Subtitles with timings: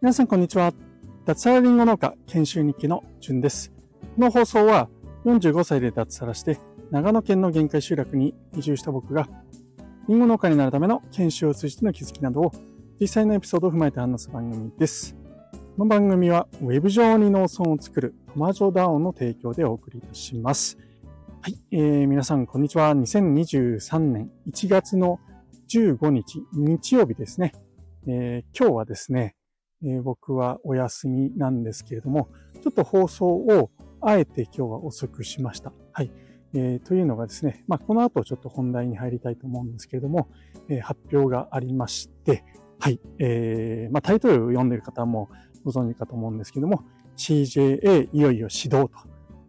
[0.00, 0.72] 皆さんこんにちは。
[1.24, 3.72] 脱サラリンゴ農家研修日記のじゅんです。
[4.16, 4.88] この放送は
[5.24, 6.60] 45歳で脱サラして
[6.90, 9.26] 長野県の限界集落に移住した僕が
[10.08, 12.52] リンゴ農家になるための研修を通じての気づきなどを
[13.00, 15.16] 実際のエピソードを踏まえて話す番組です。
[15.76, 20.78] この番組は Web 上に農村を作るトマジョダオンの提供でお送りいたします。
[21.44, 22.96] はい、えー、皆さんこんにちは。
[22.96, 25.20] 2023年1月の
[25.68, 27.52] 15日日曜日ですね。
[28.06, 29.36] えー、今日はですね、
[29.82, 32.30] えー、僕はお休みなんですけれども、
[32.62, 35.74] ちょっと放送をあえて今日は遅くしました。
[35.92, 36.10] はい。
[36.54, 40.30] えー、というのがですね、まあ、この後ちょっと本題に入りたいと思うんですけれども、
[40.70, 42.42] え、発表がありまして、
[42.80, 42.98] はい。
[43.18, 45.28] えー、まあ、タイトルを読んでいる方も
[45.62, 46.84] ご存知かと思うんですけども、
[47.18, 48.96] CJA いよいよ始動と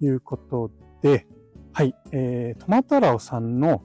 [0.01, 1.25] いうことで、
[1.77, 1.93] はい。
[2.13, 3.83] えー、トマタラオさんの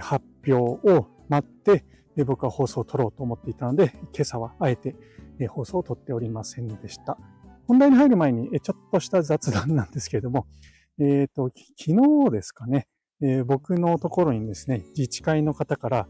[0.00, 0.54] 発表
[0.90, 1.84] を待って、
[2.24, 4.96] 僕は放送を撮ろうと思っていたので、今朝はあえて
[5.48, 7.16] 放送を撮っておりませんでした。
[7.68, 10.48] 本題に入る前に、ちょっとした雑談なんですけれども、
[10.98, 12.88] えっ、ー、と、昨日ですかね、
[13.22, 16.08] えー、僕のところにですね、自治会の方から、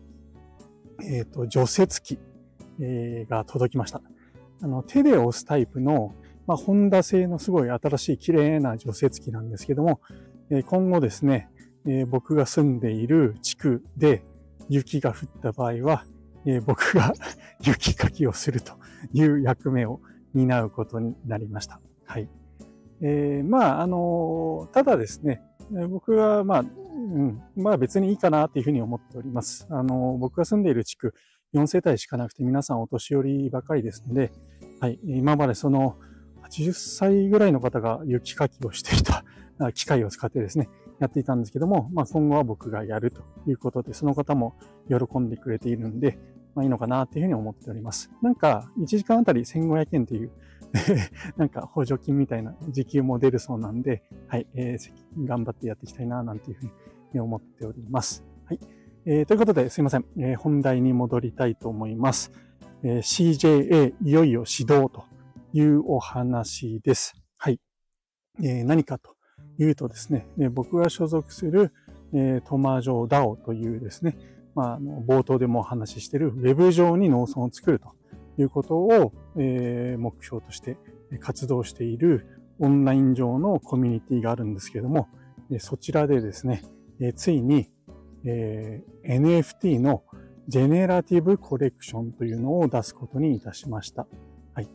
[1.02, 2.18] えっ、ー、と、除雪機、
[2.80, 4.00] えー、が届きました。
[4.62, 6.14] あの、手で押すタイプの、
[6.46, 10.00] まあ、ホンダ製のすごい新しい綺麗な除雪機なんですけども、
[10.66, 11.50] 今後ですね、
[12.08, 14.24] 僕が住んでいる地区で
[14.68, 16.04] 雪が降った場合は、
[16.64, 17.12] 僕が
[17.60, 18.74] 雪かきをすると
[19.12, 20.00] いう役目を
[20.34, 21.80] 担うことになりました。
[22.06, 22.28] はい。
[23.00, 25.42] えー、まあ、あの、ただですね、
[25.90, 29.66] 僕は、まあ、うん、まあ別にいいかなというふうに思っております。
[29.70, 31.14] あの、僕が住んでいる地区、
[31.54, 34.32] 4世帯しかなくて皆さんお年寄りばかりですので、
[34.80, 35.96] はい、今までその
[36.50, 39.24] 80歳ぐらいの方が雪かきをしていた
[39.74, 40.68] 機械を使ってですね、
[41.00, 44.56] やっていたんですけども、まあ今後は僕がやるということで、その方も
[44.88, 46.18] 喜んでくれているんで、
[46.54, 48.10] まあいいのかなというふうに思っております。
[48.22, 50.30] なんか、1時間あたり1500円という
[51.36, 56.70] なんか補助金みたいな時給も出るそうなんで、はい、えー、頑張ってやっていきたいな、なんていうふう
[57.12, 58.24] に思っております。
[58.44, 58.60] はい。
[59.06, 62.32] えー、ということで、すいません、えー、本題に戻りたいと思います。
[62.82, 65.04] えー、CJA いよいよ始動と
[65.52, 67.14] いうお話です。
[67.38, 67.60] はい。
[68.40, 69.17] えー、何かと
[69.58, 71.72] いうとですね、僕が所属する、
[72.44, 74.16] トマジョーダオというですね、
[74.54, 77.94] まあ、冒頭でもお話ししているウェブ上に農村を作ると
[78.38, 80.76] いうことを、目標として
[81.20, 82.26] 活動している
[82.58, 85.08] オンライン上のコミュニティがあるんですけれども、
[85.58, 86.62] そちらでですね、
[87.14, 87.70] ついに、
[88.24, 90.02] NFT の
[90.48, 94.06] ジェネラティブコレクションというのを出すことにいたしました。
[94.54, 94.68] はい。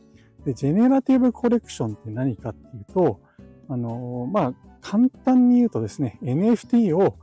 [0.44, 3.20] で、ジェネラティブコレクションって何かっていうと、
[3.68, 7.18] あの、まあ、簡単に言うとですね、NFT を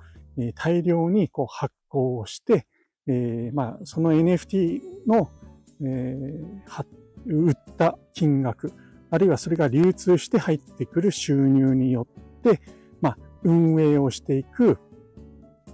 [0.55, 2.65] 大量にこう発行して、
[3.07, 5.29] えー、まあ、その NFT の、
[5.85, 6.85] えー、
[7.27, 8.73] 売った金額、
[9.11, 12.07] あるいはそれが流通して入ってくる収入によ
[12.39, 12.61] って、
[12.99, 14.79] まあ、運営をしていく、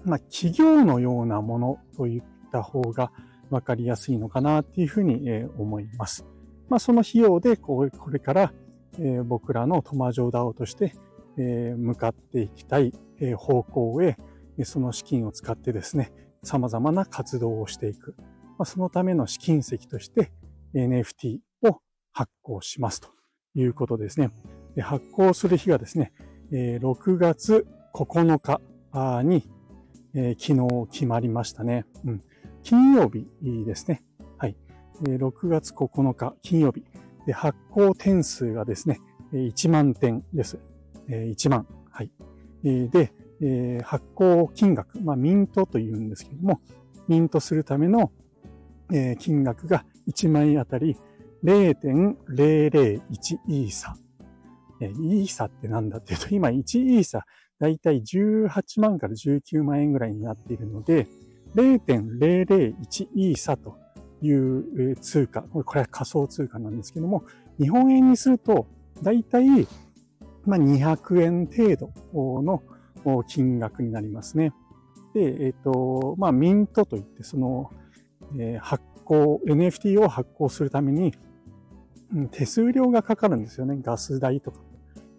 [0.03, 3.11] まあ、企業のようなものといった方が
[3.49, 6.25] わかりやすいのかなっていうふうに思います。
[6.67, 8.53] まあ、その費用でこれから
[9.23, 10.93] 僕らのトマジョダオとして
[11.37, 12.93] 向かっていきたい
[13.35, 14.17] 方向へ
[14.63, 16.11] その資金を使ってですね、
[16.43, 18.15] 様々な活動をしていく。
[18.65, 20.31] そのための試金石として
[20.73, 21.79] NFT を
[22.11, 23.09] 発行しますと
[23.55, 24.31] いうことですね。
[24.81, 26.11] 発行する日がですね、
[26.51, 29.47] 6月9日に、
[30.39, 31.85] 昨日決まりましたね。
[32.05, 32.21] うん、
[32.63, 33.27] 金曜日
[33.65, 34.03] ですね。
[34.37, 34.57] はい。
[35.03, 36.83] 6月9日金曜日。
[37.31, 38.99] 発行点数がですね、
[39.33, 40.57] 1万点です。
[41.07, 41.67] 1万。
[41.89, 42.11] はい。
[42.63, 43.11] で、
[43.83, 46.61] 発行金額、まあ、ミントというんですけども、
[47.07, 48.11] ミントするための
[49.19, 50.97] 金額が1枚あたり
[51.43, 53.95] 0.001イーサ。
[54.81, 57.25] イーサってなんだっていうと、今1イーサ、
[57.59, 61.07] だいたい18万から19万円ぐらいになっているので、
[61.55, 63.77] 0.001イーサと
[64.21, 67.23] いう通貨、これは仮想通貨なんですけども、
[67.59, 68.67] 日本円にすると、
[69.01, 69.67] だいたい
[70.55, 72.63] 200円程度の
[73.27, 74.53] 金額になりますね。
[75.13, 77.71] で、えっ、ー、と、まあ、ミントといって、その、
[78.39, 81.13] えー、発行、NFT を発行するために、
[82.31, 83.77] 手数料がかかるんですよね。
[83.81, 84.59] ガス代とか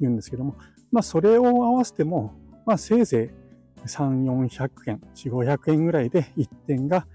[0.01, 0.57] 言うんですけども。
[0.91, 2.35] まあ、それを合わせても、
[2.65, 3.31] まあ、せいぜ
[3.85, 7.07] い3、400円、4、500円ぐらいで1点が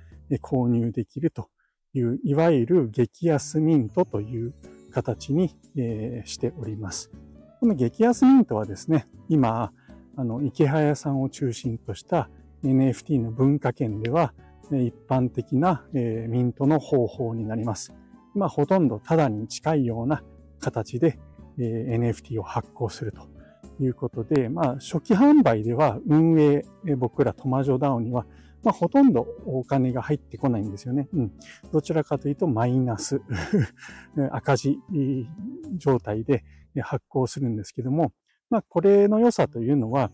[0.41, 1.49] 購入できると
[1.93, 4.53] いう、いわゆる激安ミントという
[4.91, 5.55] 形に、
[6.25, 7.11] しております。
[7.63, 9.71] この激安ミントはですね、今、
[10.17, 12.29] あの、池早さんを中心とした
[12.61, 14.33] NFT の文化圏では、
[14.69, 17.93] 一般的な、えー、ミントの方法になります。
[18.35, 20.23] まあ、ほとんどただに近いような
[20.59, 21.17] 形で、
[21.57, 23.29] えー、NFT を発行すると
[23.81, 26.65] いうことで、まあ、初期販売では運営、
[26.97, 28.25] 僕らトマジョダウンには、
[28.61, 31.07] まあ、ほとんどお金が入ってこないんですよね。
[31.13, 31.31] うん。
[31.71, 33.21] どちらかというと、マイナス
[34.31, 34.81] 赤字
[35.77, 36.43] 状態で
[36.81, 38.13] 発行するんですけども、
[38.49, 40.11] まあ、これの良さというのは、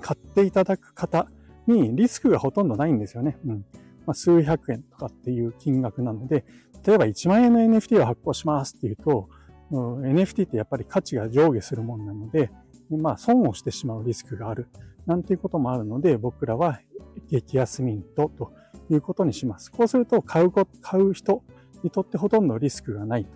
[0.00, 1.28] 買っていただく方
[1.66, 3.38] にリスクがほとんどないんですよね。
[3.46, 3.64] うん。
[4.04, 6.44] まあ、数百円とかっていう金額なので、
[6.84, 9.28] 例えば1万円の NFT を発行しますっていうと、
[9.70, 12.50] NFT ってやっぱり価値が上下するもんなので、
[12.90, 14.68] まあ損をしてしまうリスクがある。
[15.06, 16.80] なんていうこともあるので、僕らは
[17.30, 18.52] 激安ミントと
[18.90, 19.70] いうことにします。
[19.70, 21.42] こうすると買う買う人
[21.82, 23.26] にとってほとんどリスクがない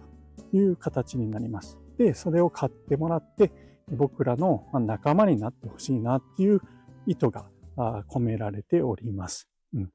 [0.51, 1.79] という形になります。
[1.99, 3.51] で、それを買ってもらって、
[3.91, 6.61] 僕らの仲間になってほしいなっていう
[7.07, 7.47] 意図が
[8.11, 9.49] 込められております。
[9.75, 9.91] うん、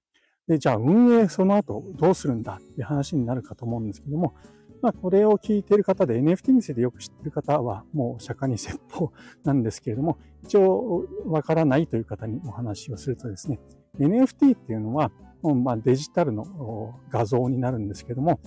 [0.48, 4.34] で、じゃあ運営その後どうするんだっていう話になるかと思うんですけども、
[4.82, 9.12] まあ、これを聞いている方で NFT についてよく知ってる方はもう釈迦に説法
[9.44, 13.60] なんですけれども、一応わからないという方にお話をするとですね、
[14.00, 15.12] NFT っていうのは、
[15.44, 18.40] まあ、デジタルの画像になるんですけども、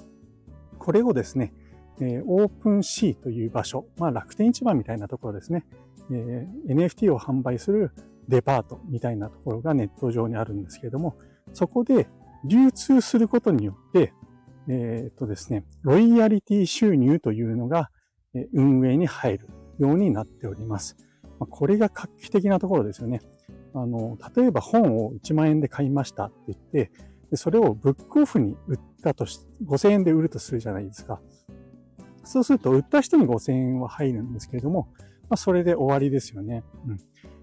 [0.79, 1.53] これをですね、
[2.01, 5.65] えー、オープンシーという場所、まあ、楽天市場みたいなところですね、
[6.11, 7.93] えー、NFT を販売する
[8.29, 11.17] デパートみたいなところがネット上にあるんですけれども、
[11.53, 12.09] そこで
[12.45, 14.13] 流通することによって、
[14.69, 17.91] えっ、とですね、ロイヤリティ収入というのが
[18.53, 19.49] 運営に入る
[19.79, 20.97] ようになっております。
[21.39, 23.21] これが画期的なところですよね。
[23.75, 26.91] あの、例えば本を1万円で買いましたって言って、
[27.37, 31.21] それをブックオフに売ったとし、5000円で売るとするじゃないですか。
[32.25, 34.89] そうすると、売った人に5000円は入るんですけれども、
[35.23, 36.65] まあ、それで終わりですよね。
[36.87, 36.99] うん。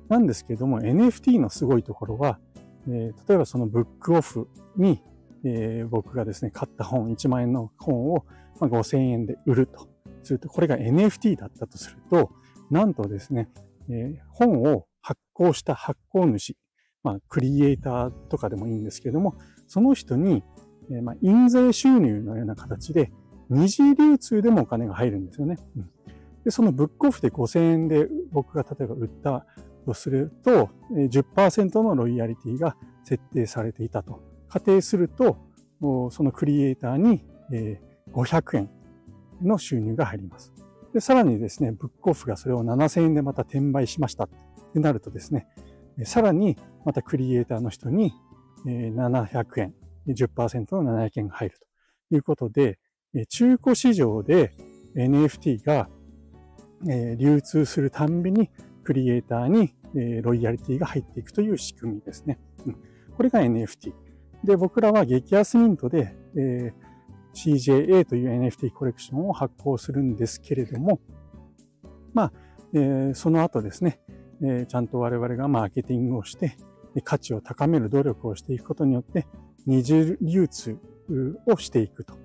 [0.10, 2.40] なんですけれども、NFT のすごいところは、
[2.88, 5.02] えー、例えばそのブックオフに
[5.44, 8.26] えー、僕がですね、買った本、1万円の本を、
[8.60, 9.88] まあ、5000円で売ると
[10.24, 12.32] すると、これが NFT だったとすると、
[12.70, 13.50] なんとですね、
[13.90, 16.56] えー、本を発行した発行主、
[17.04, 19.36] まあ、クリエイターとかでもいいんですけれども、
[19.68, 20.44] その人に、
[20.92, 23.12] えー、まあ、印税収入のような形で、
[23.52, 25.58] 二次流通でもお金が入るんですよね。
[25.76, 25.90] うん、
[26.44, 29.46] で、そのブックオフで5000円で僕が例えば売った
[29.86, 34.24] とすると、10%のロイヤリティが設定されていたと。
[34.48, 35.38] 仮定すると、
[36.12, 37.26] そのクリエイターに
[38.14, 38.70] 500円
[39.42, 40.54] の収入が入ります。
[40.94, 44.30] で、さらにですね、ブックオフがそれを7000円でまた転売しましたっ
[44.74, 45.48] てなるとですね、
[46.04, 48.14] さらにまたクリエイターの人に
[48.66, 49.74] 700円、
[50.08, 51.58] 10%の700円が入る
[52.10, 52.78] ということで、
[53.30, 54.54] 中古市場で
[54.96, 55.90] NFT が
[57.18, 58.50] 流通するたんびに
[58.84, 59.76] クリエイターに
[60.22, 62.40] ロイヤリティが入っていくという仕組みですね。
[63.16, 63.94] これが NFT。
[64.44, 66.16] で、僕らは激安ミントで、
[67.34, 71.00] CJA という NFT コレクションを発行するんですけれども、
[72.14, 72.34] まあ、
[73.14, 74.00] その後ですね、
[74.68, 76.58] ちゃんと我々がマーケティングをして、
[77.04, 79.28] 価値を高める努力をしていくことによって、
[79.68, 80.78] 二重流通
[81.46, 82.16] をしていくと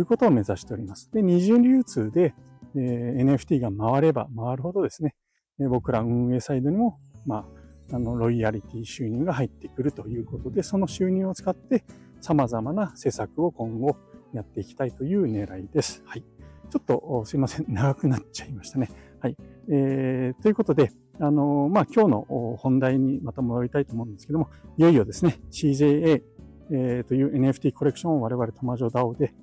[0.00, 1.10] ということを目指しております。
[1.12, 2.34] で、二重流通で、
[2.74, 5.14] え、NFT が回れば回るほどですね、
[5.60, 7.44] え僕ら運営サイドにも、ま
[7.90, 11.84] あ、あの、ロイヤリティ収入が入ってくるということで、その収入を使って
[12.22, 13.94] 様々な施策を今後
[14.32, 16.02] やっていきたいという狙いです。
[16.06, 16.24] はい。
[16.70, 17.66] ちょっとすいません。
[17.68, 18.88] 長くなっちゃいましたね。
[19.18, 19.36] はい。
[19.68, 24.48] えー、ということで、あのまあ、今日の本題にまた戻りたいと思うんですけども、
[24.78, 26.22] いよいよですね、CJA、
[26.70, 29.34] えー、という NFT コレクションを我々トマジョ DAO で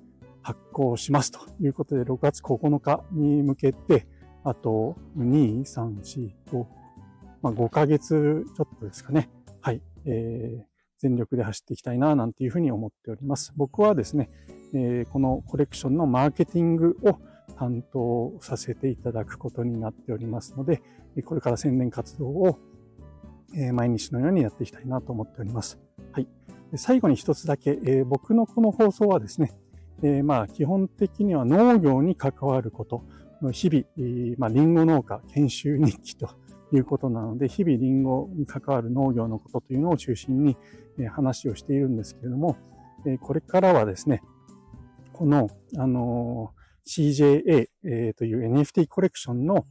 [0.42, 4.06] 発行しますということで、6月9日に向けて、
[4.44, 6.66] あと、2、3、4、5、
[7.42, 9.30] まあ、5ヶ月ちょっとですかね。
[9.60, 9.82] はい。
[10.06, 10.64] えー、
[10.98, 13.52] 全力で走っていきたいな、なんていうふうに思っております。
[13.56, 14.30] 僕はですね、
[14.74, 17.18] えー、このコレクションのマーケティングを
[17.56, 20.82] 担当させていただくことになっておりますので、
[21.24, 22.58] これから宣伝活動を
[23.72, 25.78] 毎日のようにやっていきたいなと思っております。
[26.12, 26.28] はい。
[26.76, 29.52] 最後に一つだけ、えー、僕のこの放送はですね、
[30.02, 33.04] えー、まあ基本的には農業に関わること、
[33.52, 36.28] 日々、まあ、リンゴ農家研修日記と
[36.72, 40.56] いうことなので、日々リンゴに関わる農業のことというのを中心に
[41.10, 42.56] 話をしているんですけれども、
[43.20, 44.22] これからはですね、
[45.12, 46.52] この、あの、
[46.86, 47.68] CJA
[48.14, 49.64] という NFT コレクションの、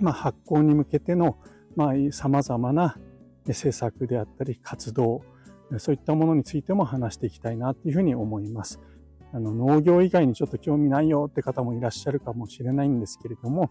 [0.00, 1.38] まあ、発行に向けての、
[1.76, 2.96] まあ、様々な
[3.46, 5.22] 政策であったり活動、
[5.78, 8.80] そういったものについても話していきたいなというふうに思います。
[9.32, 13.68] あの農業以外にちょっと興味ないよって方もいらっしゃるかもしれないんですけれども、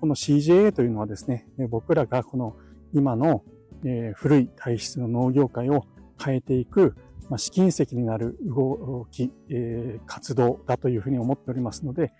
[0.00, 2.56] この CJA というのはですね、僕らがこの
[2.94, 3.42] 今の
[4.14, 5.84] 古い体質の農業界を
[6.22, 6.94] 変えていく、
[7.36, 9.32] 試金石になる動き、
[10.06, 12.12] 活動だというふうに思っておりますので、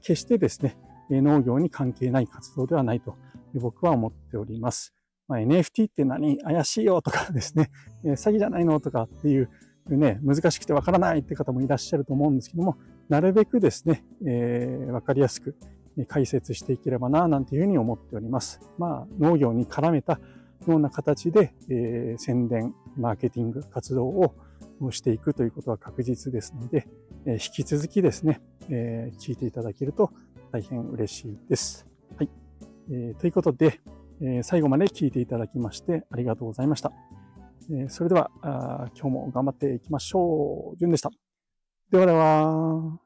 [0.00, 0.76] 決してですね、
[1.10, 3.16] 農業に関係ない活動ではないと
[3.54, 4.94] 僕は思っております。
[5.28, 6.38] まあ、NFT って何？
[6.38, 7.70] 怪しいよとかですね、
[8.04, 9.50] えー、詐欺じゃないのとかっていう
[9.96, 12.76] ね、難しくてわからないって方もいらっしゃると思うんですけども、
[13.08, 15.56] なるべくですね、えー、わかりやすく
[16.08, 18.60] 解説していければな、なんていうふうに思っております。
[18.78, 20.20] まあ、農業に絡めた
[20.66, 24.34] ような形で、えー、宣伝、マーケティング活動を
[24.90, 26.86] していくということは確実ですので、
[27.24, 30.12] えー、引き続きですね、えー、聞いていただけると
[30.52, 31.86] 大変嬉しいです。
[32.16, 32.30] はい。
[32.90, 33.80] えー、ということで、
[34.20, 36.92] え、最後まで聞いていただきましてありがとうございました。
[37.70, 40.76] え、それではあ、今日も頑張っていきましょう。
[40.76, 41.10] じゅんでした。
[41.90, 42.98] ではでは。